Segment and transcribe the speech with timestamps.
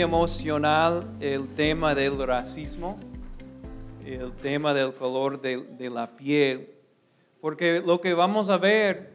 [0.00, 2.98] emocional el tema del racismo,
[4.04, 6.70] el tema del color de, de la piel,
[7.40, 9.12] porque lo que vamos a ver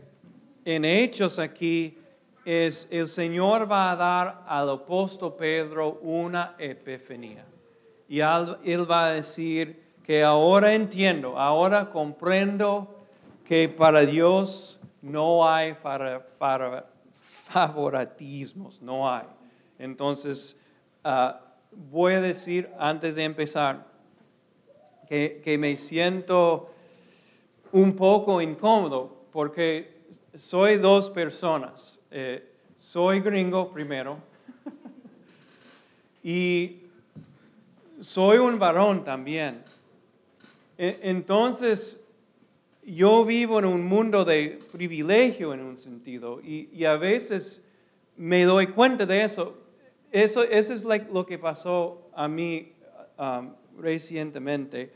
[0.66, 1.98] en Hechos aquí
[2.46, 7.46] es el Señor va a dar al apóstol Pedro una epifanía.
[8.08, 13.06] Y él va a decir que ahora entiendo, ahora comprendo
[13.46, 15.76] que para Dios no hay
[17.46, 19.26] favoritismos, no hay.
[19.78, 20.58] Entonces,
[21.04, 23.88] ah, voy a decir antes de empezar
[25.08, 26.72] que, me siento
[27.72, 29.98] un poco incómodo porque
[30.36, 32.00] soy dos personas.
[32.12, 32.46] Eh,
[32.78, 34.18] soy gringo primero
[36.24, 36.78] y
[38.00, 39.64] soy un varón también.
[40.78, 42.02] E, entonces,
[42.84, 47.64] yo vivo en un mundo de privilegio en un sentido y, a veces
[48.16, 49.58] me doy cuenta de eso.
[50.12, 52.74] Eso, es lo que pasó a mí
[53.18, 54.92] um, recientemente.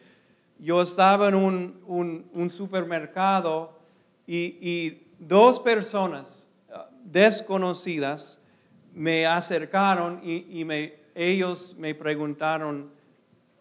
[0.58, 3.78] Yo estaba en un, supermercado
[4.25, 8.42] y, dos personas uh, desconocidas
[8.94, 10.66] me acercaron y,
[11.16, 12.89] ellos me preguntaron,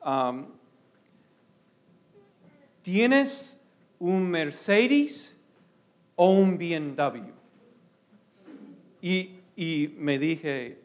[0.03, 0.47] um,
[2.81, 3.61] ¿tienes
[3.98, 5.39] un Mercedes
[6.16, 7.31] o un BMW?
[9.03, 10.81] Y, y me dije,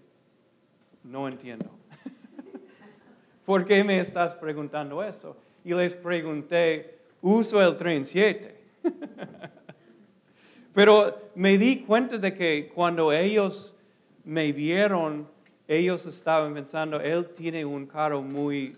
[1.10, 1.70] no entiendo.
[3.46, 5.38] ¿Por qué me estás preguntando eso?
[5.64, 8.56] Y les pregunté, uso el tren 7.
[10.74, 13.76] Pero me di cuenta de que cuando ellos
[14.24, 15.28] me vieron,
[15.68, 18.78] ellos estaban pensando, él tiene un carro muy,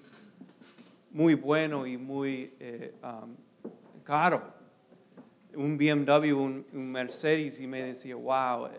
[1.11, 3.35] muy bueno y muy eh, um,
[4.03, 4.41] caro.
[5.55, 8.69] Un BMW, un, Mercedes, y me decía, wow,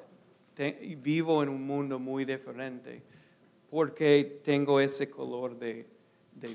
[0.99, 3.03] vivo en un mundo muy diferente
[3.71, 5.87] porque tengo ese color de,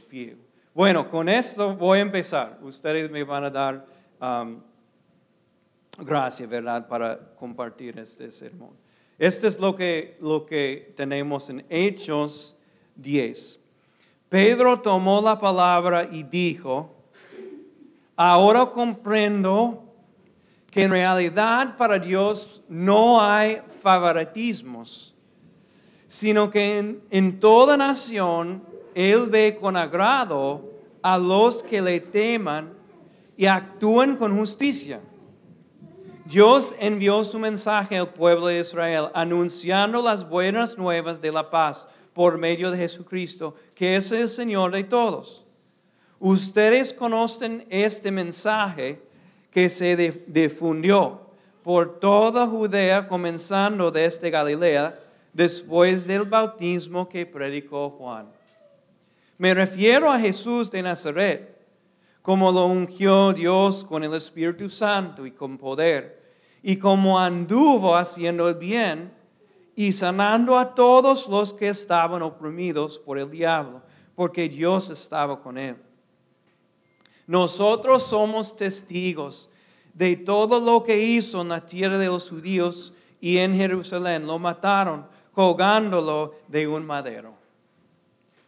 [0.09, 0.38] piel.
[0.74, 2.59] Bueno, con esto voy a empezar.
[2.62, 3.86] Ustedes me van a dar
[4.20, 4.59] um,
[6.00, 8.72] gracias, ¿verdad?, para compartir este sermón.
[9.18, 12.56] Esto es lo que, lo que tenemos en Hechos
[12.96, 13.62] 10.
[14.28, 16.94] Pedro tomó la palabra y dijo,
[18.18, 19.86] ahora comprendo
[20.70, 25.15] que en realidad para Dios no hay favoritismos
[26.07, 30.71] sino que en, toda nación Él ve con agrado
[31.01, 32.73] a los que le teman
[33.38, 35.01] y actúan con justicia.
[36.25, 41.88] Dios envió su mensaje al pueblo de Israel anunciando las buenas nuevas de la paz
[42.13, 45.45] por medio de Jesucristo, que es el Señor de todos.
[46.19, 49.01] Ustedes conocen este mensaje
[49.51, 51.22] que se difundió
[51.61, 55.04] por toda Judea, comenzando desde Galilea
[55.35, 58.31] después del bautismo que predicó Juan.
[59.38, 61.62] Me refiero a Jesús de Nazaret,
[62.22, 66.23] como lo ungió Dios con el Espíritu Santo y con poder,
[66.63, 69.13] y como anduvo haciendo el bien
[69.75, 73.81] y sanando a todos los que estaban oprimidos por el diablo,
[74.16, 75.75] porque Dios estaba con él.
[77.28, 79.50] Nosotros somos testigos
[79.94, 84.25] de todo lo que hizo en la tierra de los judíos y en Jerusalén.
[84.25, 87.34] Lo mataron colgándolo de un madero.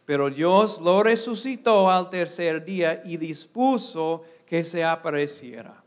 [0.06, 5.84] Pero Dios lo resucitó al tercer día y dispuso que se apareciera.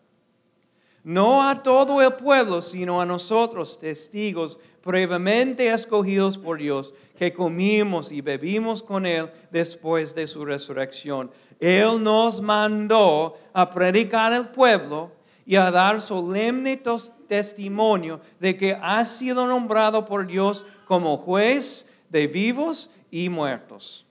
[1.04, 8.12] No a todo el pueblo, sino a nosotros, testigos previamente escogidos por Dios, que comimos
[8.12, 11.32] y bebimos con Él después de su resurrección.
[11.60, 15.12] Él nos mandó a predicar al pueblo
[15.46, 16.82] y a dar solemne
[17.28, 24.06] testimonio de que ha sido nombrado por Dios como juez de vivos y muertos.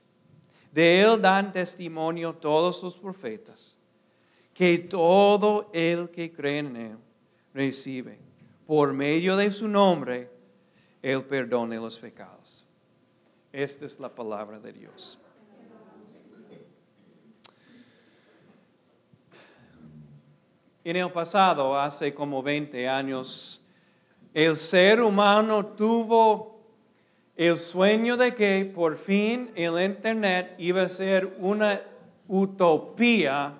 [0.73, 3.77] De él dan testimonio todos los profetas,
[4.55, 6.97] que todo el que cree en él
[7.53, 8.19] recibe
[8.67, 10.31] por medio de su nombre
[11.03, 12.65] el perdón de los pecados.
[13.53, 15.19] Esta es la palabra de Dios.
[20.83, 23.61] En el pasado, hace como 20 años,
[24.33, 26.60] el ser humano tuvo
[27.41, 31.81] el sueño de que por fin el Internet iba a ser una
[32.29, 33.55] utopía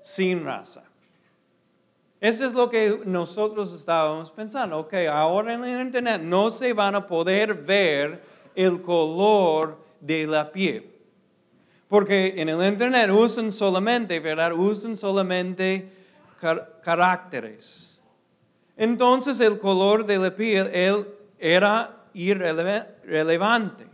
[0.00, 0.82] sin raza.
[2.18, 4.78] Eso es lo que nosotros estábamos pensando.
[4.78, 8.22] Ok, ahora en el Internet no se van a poder ver
[8.54, 10.90] el color de la piel.
[11.86, 14.54] Porque en el Internet usan solamente, ¿verdad?
[14.54, 15.86] Usan solamente
[16.82, 18.02] caracteres.
[18.74, 21.06] Entonces el color de la piel él
[21.38, 23.86] era irrelevante.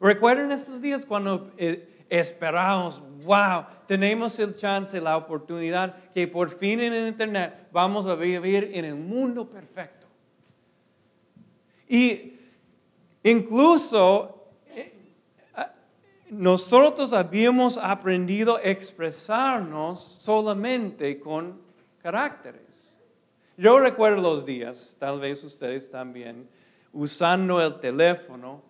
[0.00, 6.80] Recuerden estos días cuando eh, esperamos, wow, tenemos el chance, la oportunidad que por fin
[6.80, 10.06] en el Internet vamos a vivir en el mundo perfecto.
[11.88, 12.38] Y
[13.22, 14.92] incluso eh,
[16.30, 21.60] nosotros habíamos aprendido a expresarnos solamente con
[22.02, 22.96] caracteres.
[23.56, 26.48] Yo recuerdo los días, tal vez ustedes también,
[26.92, 28.62] usando el teléfono,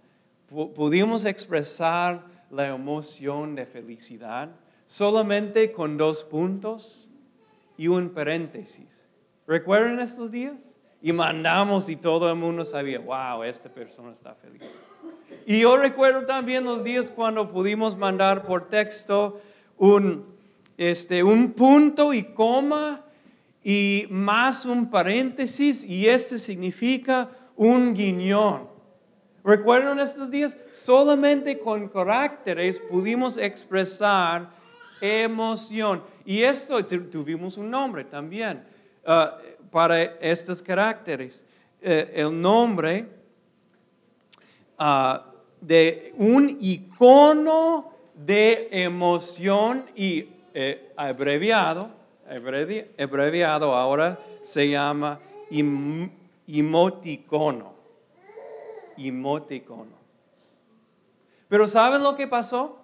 [0.49, 4.51] pudimos expresar la emoción de felicidad
[4.87, 7.09] solamente con dos puntos
[7.79, 9.09] y un paréntesis.
[9.47, 10.79] ¿Recuerdan estos días?
[11.01, 14.63] Y mandamos y todo el mundo sabía, wow, esta persona está feliz.
[15.47, 19.41] Y yo recuerdo también los días cuando pudimos mandar por texto
[19.79, 20.27] un,
[20.77, 23.05] este, un punto y coma
[23.65, 28.69] y más un paréntesis y este significa un guiñón.
[29.45, 30.57] ¿Recuerdan estos días?
[30.73, 34.51] Solamente con caracteres pudimos expresar
[35.01, 36.03] emoción.
[36.25, 38.63] Y esto tuvimos un nombre también
[39.05, 41.45] uh, para estos caracteres.
[41.81, 43.09] Eh, el nombre
[44.79, 45.19] uh,
[45.61, 51.91] de un icono de emoción y eh, abreviado,
[52.99, 55.19] abreviado ahora se llama
[56.59, 57.73] emoticono
[58.97, 60.03] emoticono.
[61.49, 62.79] Pero ¿saben lo que pasó?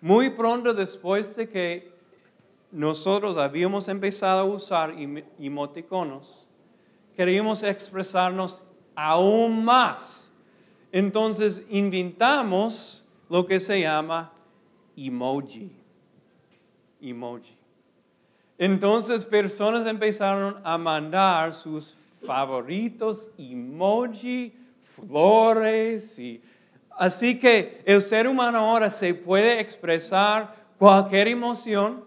[0.00, 1.92] Muy pronto después de que
[2.70, 4.94] nosotros habíamos empezado a usar
[5.38, 6.46] emoticonos,
[7.16, 8.62] queríamos expresarnos
[8.94, 10.30] aún más.
[10.92, 14.32] Entonces inventamos lo que se llama
[14.96, 15.72] emoji.
[17.00, 17.55] Emoji.
[18.58, 26.18] Entonces personas empezaron a mandar sus favoritos, emoji, flores.
[26.18, 26.40] Y,
[26.90, 32.04] así que el ser humano ahora se puede expresar cualquier emoción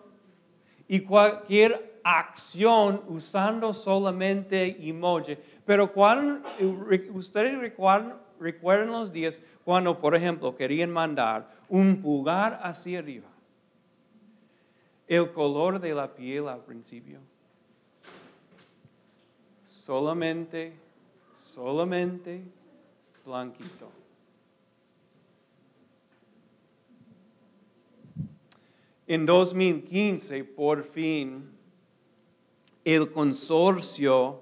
[0.88, 5.38] y cualquier acción usando solamente emoji.
[5.66, 6.48] Pero cuando,
[7.14, 13.28] ustedes recuerdan, recuerdan los días cuando, por ejemplo, querían mandar un pulgar hacia arriba.
[15.10, 17.20] El color de la piel al principio
[19.90, 20.72] solamente,
[21.34, 22.44] solamente
[23.26, 23.90] blanquito.
[29.08, 31.50] En 2015, por fin,
[32.86, 34.42] el consorcio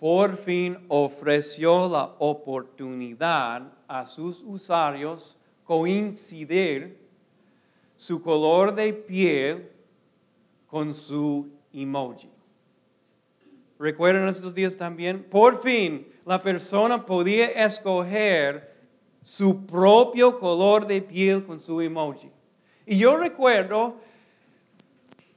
[0.00, 6.98] por fin ofreció la oportunidad a sus usuarios coincidir
[8.00, 9.68] su color de piel
[10.66, 12.30] con su emoji.
[13.78, 18.74] Recuerden estos días también, por fin la persona podía escoger
[19.22, 22.30] su propio color de piel con su emoji.
[22.86, 23.96] Y yo recuerdo,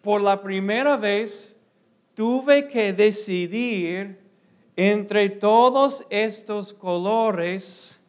[0.02, 1.60] por la primera vez,
[2.14, 4.22] tuve que decidir
[4.78, 8.02] entre todos estos colores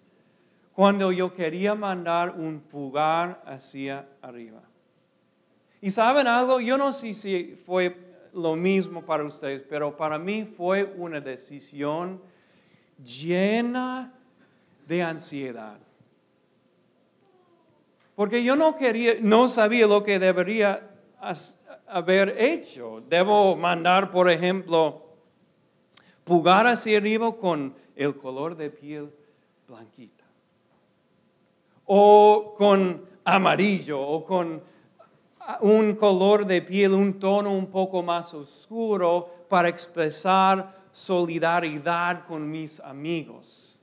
[0.75, 4.63] cuando yo quería mandar un pulgar hacia arriba.
[5.81, 7.96] Y saben algo, yo no sé si fue
[8.32, 12.20] lo mismo para ustedes, pero para mí fue una decisión
[13.03, 14.13] llena
[14.87, 15.79] de ansiedad.
[18.15, 20.91] Porque yo no quería, no sabía lo que debería
[21.87, 23.03] haber hecho.
[23.08, 25.03] Debo mandar, por ejemplo,
[26.22, 29.10] pugar hacia arriba con el color de piel
[29.67, 30.14] blanquita.
[31.86, 34.62] O con amarillo, o con
[35.60, 42.81] un color de piel, un tono un poco más oscuro para expresar solidaridad con mis
[42.81, 43.79] amigos.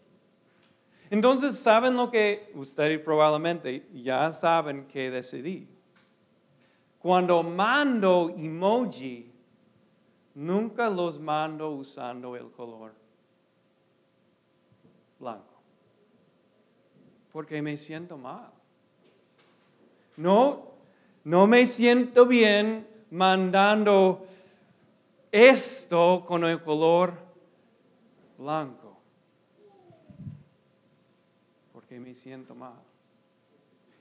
[1.10, 5.68] Entonces, ¿saben lo que ustedes probablemente ya saben que decidí?
[7.00, 9.30] Cuando mando emoji,
[10.36, 12.94] nunca los mando usando el color
[15.20, 15.51] blanco.
[17.32, 18.52] Porque me siento mal.
[20.18, 20.72] No
[21.24, 24.26] no me siento bien mandando
[25.32, 27.14] esto con el color
[28.38, 28.98] blanco,
[31.72, 32.74] porque me siento mal.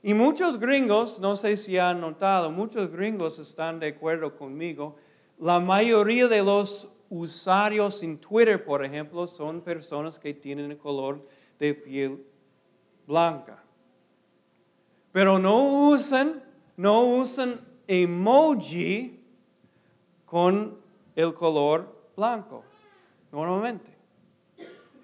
[0.03, 4.97] Y muchos gringos, no sé si han notado, muchos gringos están de acuerdo conmigo.
[5.39, 11.27] La mayoría de los usuarios en Twitter, por ejemplo, son personas que tienen el color
[11.59, 12.25] de piel
[13.11, 13.59] blanca.
[15.11, 16.43] Pero no usan
[16.77, 17.25] no
[17.89, 19.21] emoji
[20.25, 20.79] con
[21.17, 22.63] el color blanco,
[23.33, 23.91] normalmente.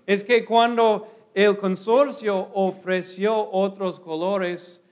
[0.07, 4.83] Es que cuando el consorcio ofreció otros colores,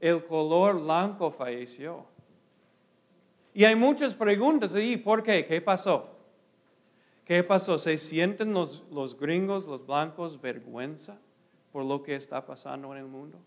[0.00, 2.06] el color blanco falleció.
[3.54, 5.44] Y hay muchas preguntas ahí, ¿por qué?
[5.44, 6.08] ¿Qué pasó?
[7.26, 7.78] ¿Qué pasó?
[7.78, 11.20] ¿Se sienten los, los gringos, los blancos, vergüenza
[11.72, 13.38] por lo que está pasando en el mundo?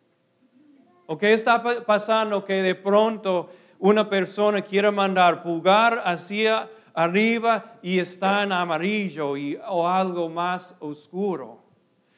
[1.06, 8.00] ¿O qué está pasando que de pronto una persona quiere mandar pulgar hacia arriba y
[8.00, 11.60] está en amarillo y, o algo más oscuro?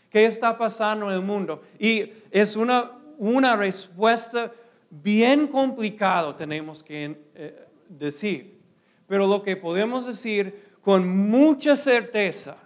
[0.10, 1.62] ¿Qué está pasando en el mundo?
[1.78, 4.54] Y es una, una respuesta
[4.90, 8.58] bien complicada, tenemos que eh, decir.
[9.06, 12.58] Pero lo que podemos decir con mucha certeza,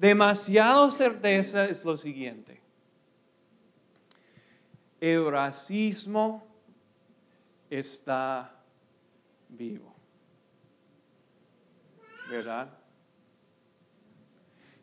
[0.00, 2.58] demasiado certeza, es lo siguiente.
[4.98, 6.42] El racismo
[7.68, 8.50] está
[9.46, 9.94] vivo.
[12.30, 12.70] ¿Verdad?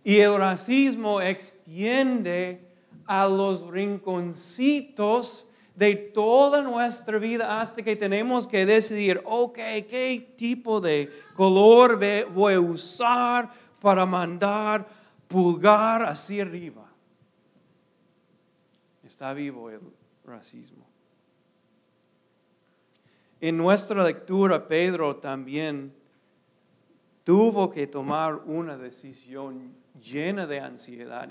[0.04, 2.62] Y el racismo extiende
[3.08, 10.80] a los rinconcitos de toda nuestra vida hasta que tenemos que decidir, ok, ¿qué tipo
[10.80, 12.00] de color
[12.34, 14.97] voy a usar para mandar
[15.27, 16.89] pulgar hacia arriba?
[19.03, 19.79] Está vivo el
[20.25, 20.86] racismo.
[23.39, 25.93] En nuestra lectura, Pedro también
[27.24, 31.29] tuvo que tomar una decisión llena de ansiedad.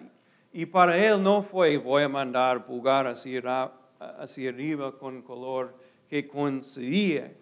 [0.53, 5.77] Y para él no fue, voy a mandar pulgar hacia arriba con color
[6.09, 7.37] que coincide,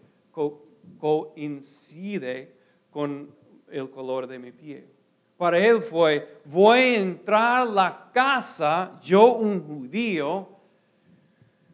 [0.99, 2.56] coincide
[2.90, 3.34] con
[3.70, 4.94] el color de mi pie.
[5.37, 10.49] Para él fue, voy a entrar la casa, yo un judío,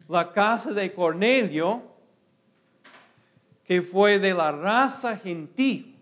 [0.07, 1.81] la casa de Cornelio,
[3.63, 5.95] que fue de la raza gentil.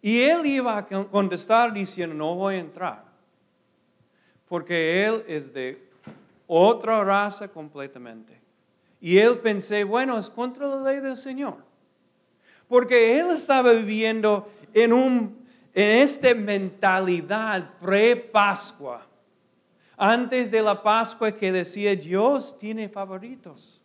[0.00, 3.04] Y él iba a contestar diciendo, no voy a entrar,
[4.48, 5.88] porque él es de
[6.48, 8.40] otra raza completamente.
[9.00, 11.56] Y él pensé, bueno, es contra la ley del Señor.
[12.66, 19.06] Porque él estaba viviendo en, un, en esta mentalidad pre-Pascua.
[19.96, 23.80] Antes de la Pascua que decía, Dios tiene favoritos.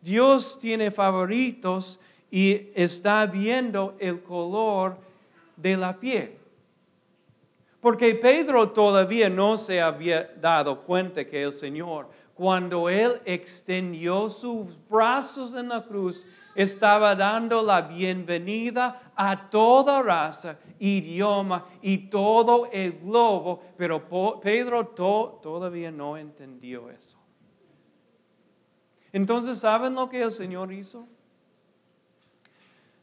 [0.00, 4.96] Dios tiene favoritos y está viendo el color
[5.56, 6.36] de la piel.
[7.80, 14.66] Porque Pedro todavía no se había dado cuenta que el Señor, cuando Él extendió sus
[14.88, 23.00] brazos en la cruz, estaba dando la bienvenida a toda raza, idioma y todo el
[23.00, 27.18] globo, pero Pedro todavía no entendió eso.
[29.12, 31.06] Entonces, ¿saben lo que el Señor hizo?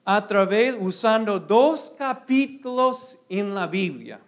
[0.05, 4.19] A través, usando dos capítulos en la Biblia,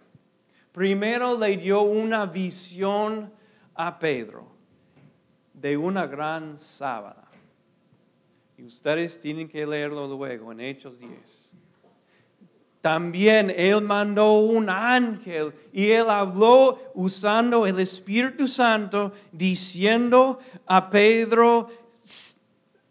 [0.70, 3.32] primero le dio una visión
[3.74, 4.46] a Pedro
[5.52, 7.31] de una gran sábana.
[8.66, 11.52] Ustedes tienen que leerlo luego en Hechos 10.
[12.80, 21.68] También Él mandó un ángel y Él habló usando el Espíritu Santo, diciendo a Pedro,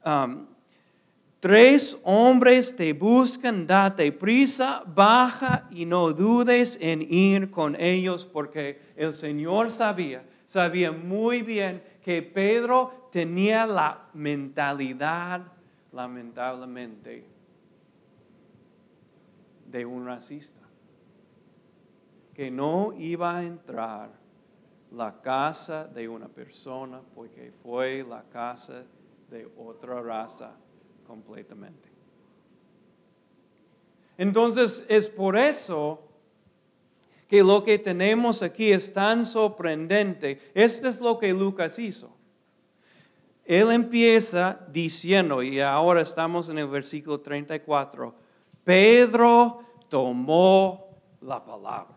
[0.06, 0.46] um,
[1.42, 8.80] Tres hombres te buscan, date prisa, baja y no dudes en ir con ellos, porque
[8.96, 15.51] el Señor sabía, sabía muy bien que Pedro tenía la mentalidad,
[15.91, 17.25] lamentablemente,
[19.67, 20.62] de un racista,
[22.33, 24.12] que no iba a entrar
[24.91, 28.83] la casa de una persona porque fue la casa
[29.29, 30.53] de otra raza
[31.07, 31.89] completamente.
[34.17, 36.00] Entonces es por eso
[37.27, 40.51] que lo que tenemos aquí es tan sorprendente.
[40.53, 42.13] Esto es lo que Lucas hizo.
[43.45, 48.13] Él empieza diciendo, y ahora estamos en el versículo 34,
[48.63, 50.88] Pedro tomó
[51.21, 51.95] la palabra.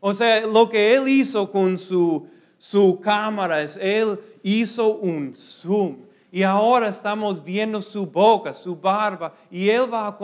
[0.00, 6.04] O sea, lo que él hizo con su, su cámara es, él hizo un zoom
[6.34, 10.18] y ahora estamos viendo su boca, su barba, y Él va a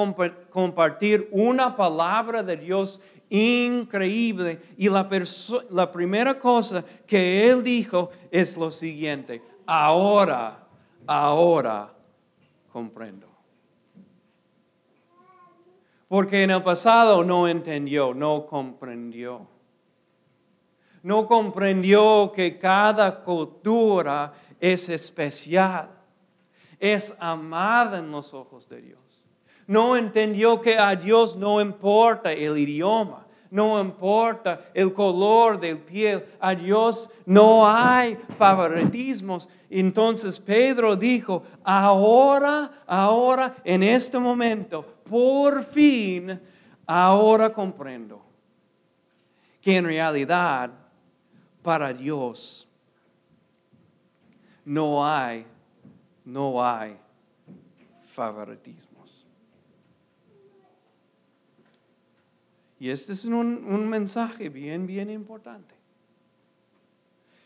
[0.50, 4.60] compartir una palabra de Dios increíble.
[4.76, 5.08] Y la,
[5.70, 10.66] la primera cosa que Él dijo es lo siguiente, ahora,
[11.06, 11.92] ahora
[12.72, 13.28] comprendo.
[16.08, 19.46] Porque en el pasado no entendió, no comprendió.
[21.02, 26.00] No comprendió que cada cultura es especial
[26.80, 28.98] es amada en los ojos de Dios.
[29.66, 36.24] No entendió que a Dios no importa el idioma, no importa el color del piel,
[36.38, 39.48] a Dios no hay favoritismos.
[39.68, 46.40] Entonces Pedro dijo, ahora, ahora, en este momento, por fin,
[46.86, 48.22] ahora comprendo
[49.60, 50.70] que en realidad
[51.62, 52.68] para Dios
[54.64, 55.44] no hay,
[56.24, 56.96] no hay
[58.06, 58.89] favoritismos.
[62.80, 65.74] Y este es un, un mensaje bien, bien importante.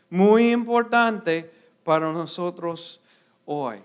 [0.08, 1.50] Muy importante
[1.82, 3.00] para nosotros
[3.44, 3.78] hoy.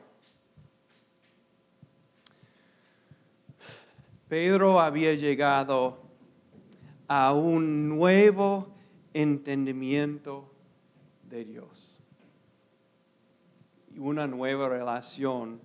[4.28, 5.98] Pedro había llegado
[7.08, 8.68] a un nuevo
[9.16, 10.54] entendimiento
[11.24, 12.00] de Dios
[13.92, 15.60] y una nueva relación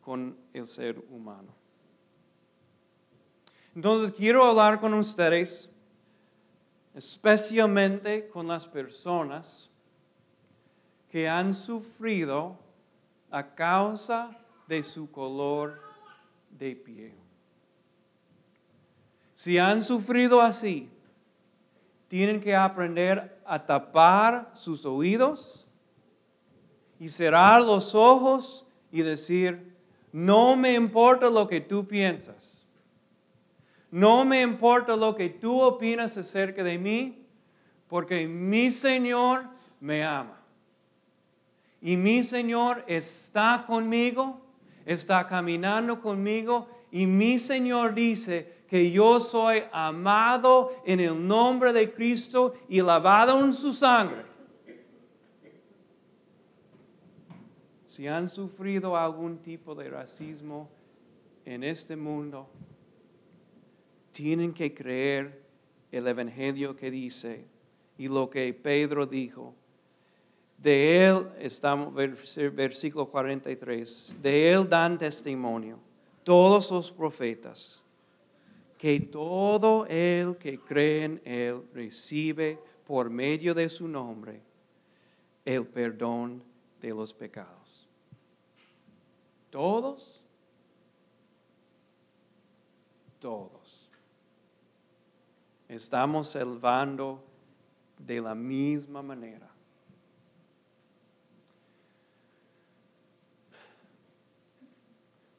[0.00, 1.57] con el ser humano.
[3.78, 5.70] Entonces quiero hablar con ustedes,
[6.96, 9.70] especialmente con las personas
[11.08, 12.58] que han sufrido
[13.30, 15.80] a causa de su color
[16.50, 17.14] de piel.
[19.36, 20.90] Si han sufrido así,
[22.08, 25.68] tienen que aprender a tapar sus oídos
[26.98, 29.76] y cerrar los ojos y decir,
[30.10, 32.57] no me importa lo que tú piensas.
[33.90, 37.24] No me importa lo que tú opinas acerca de mí,
[37.86, 39.44] porque mi Señor
[39.80, 40.40] me ama.
[41.80, 44.40] Y mi Señor está conmigo,
[44.84, 51.92] está caminando conmigo, y mi Señor dice, que yo soy amado en el nombre de
[51.92, 54.24] Cristo y lavado en su sangre.
[57.86, 60.68] Si han sufrido algún tipo de racismo
[61.46, 62.50] en este mundo,
[64.18, 65.40] tienen que creer
[65.92, 67.44] el Evangelio que dice
[67.96, 69.54] y lo que Pedro dijo.
[70.56, 75.78] De él, estamos, versículo 43, de él dan testimonio
[76.24, 77.84] todos los profetas
[78.76, 84.42] que todo el que cree en Él recibe por medio de su nombre
[85.44, 86.42] el perdón
[86.80, 87.88] de los pecados.
[89.48, 90.20] Todos,
[93.20, 93.67] todos.
[95.68, 97.22] Estamos salvando
[97.98, 99.48] de la misma manera.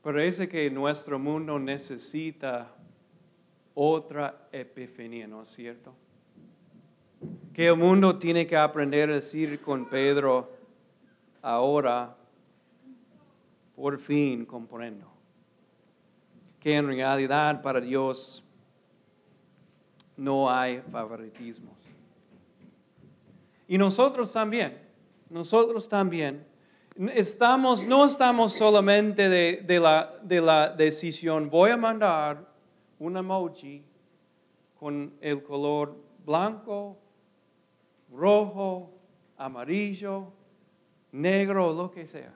[0.04, 2.74] Parece que nuestro mundo necesita
[3.74, 5.94] otra epifanía, ¿no es cierto?
[7.54, 10.52] Que el mundo tiene que aprender a decir con Pedro,
[11.42, 12.16] ahora
[13.76, 15.10] por fin comprendo.
[16.60, 18.44] Que en realidad para Dios
[20.20, 21.74] no hay favoritismos.
[23.68, 24.78] Y nosotros también,
[25.30, 26.46] nosotros también,
[27.14, 32.46] estamos, no estamos solamente de, la, de la decisión, voy a mandar
[33.00, 33.84] un emoji
[34.78, 36.98] con el color blanco,
[38.12, 38.92] rojo,
[39.38, 40.34] amarillo,
[41.14, 42.34] negro, lo que sea.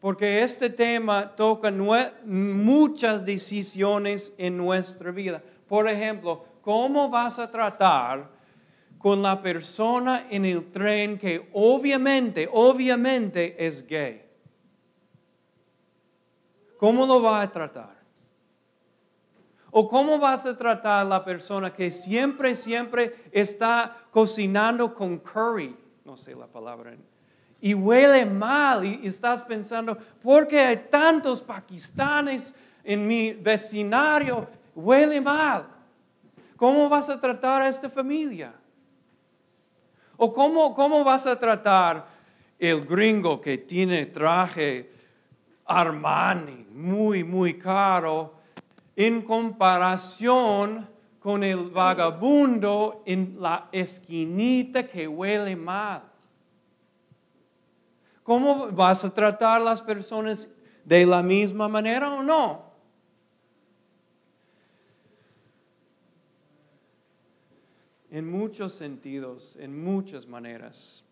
[0.00, 1.70] Porque este tema toca
[2.24, 5.42] muchas decisiones en nuestra vida.
[5.66, 8.28] Por ejemplo, ¿cómo vas a tratar
[8.98, 14.22] con la persona en el tren que obviamente, obviamente es gay?
[16.76, 17.96] ¿Cómo lo va a tratar?
[19.70, 25.74] ¿O cómo vas a tratar a la persona que siempre, siempre está cocinando con curry?
[26.04, 26.94] No sé la palabra.
[27.62, 32.54] Y huele mal y, estás pensando, ¿por qué hay tantos pakistanes
[32.84, 34.46] en mi vecindario?
[34.74, 35.77] Huele mal.
[36.58, 38.52] ¿Cómo vas a tratar a esta familia?
[40.18, 42.06] ¿O cómo, cómo vas a tratar
[42.58, 44.92] el gringo que tiene traje
[45.64, 48.36] Armani muy, muy caro?
[48.98, 50.88] en comparación
[51.20, 56.02] con el vagabundo en la esquinita que huele mal.
[58.24, 60.48] ¿Cómo vas a tratar a las personas
[60.84, 62.67] de la misma manera o no?
[68.18, 71.04] En muchos sentidos, en muchas maneras.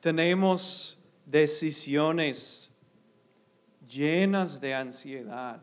[0.00, 2.72] Tenemos decisiones
[3.86, 5.60] llenas de ansiedad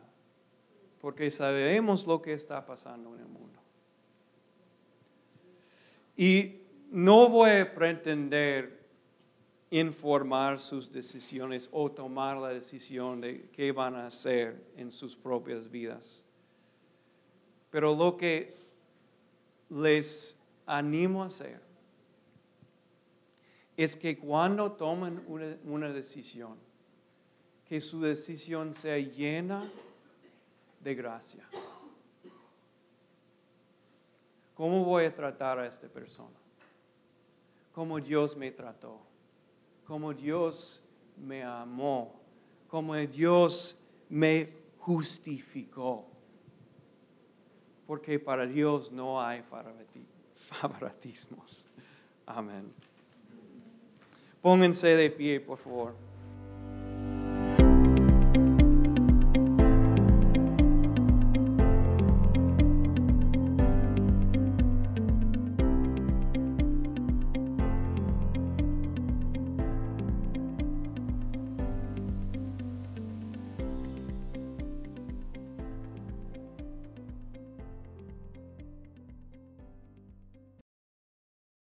[1.01, 3.59] porque sabemos lo que está pasando en el mundo.
[6.15, 8.88] Y no voy a pretender
[9.71, 15.71] informar sus decisiones o tomar la decisión de qué van a hacer en sus propias
[15.71, 16.23] vidas.
[17.71, 18.58] Pero lo que
[19.69, 21.62] les animo a hacer
[23.77, 26.58] es que cuando tomen una, una decisión,
[27.65, 29.71] que su decisión sea llena
[30.82, 31.47] de gracia.
[34.55, 36.36] ¿Cómo voy a tratar a esta persona?
[37.71, 38.99] ¿Cómo Dios me trató?
[39.86, 40.82] ¿Cómo Dios
[41.15, 42.19] me amó?
[42.67, 43.77] ¿Cómo Dios
[44.10, 46.05] me justificó?
[47.89, 49.41] Porque para Dios no hay
[50.52, 51.65] favoritismos.
[52.23, 52.71] Amén.
[54.43, 55.95] Pónganse de pie, por favor.